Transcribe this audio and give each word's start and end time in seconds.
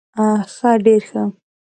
ښه 0.55 0.71
ډير 0.83 1.01
ښه 1.09 1.21